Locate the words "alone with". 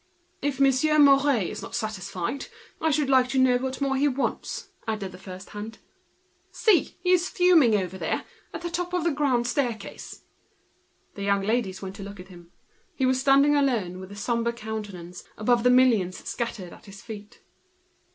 13.55-14.11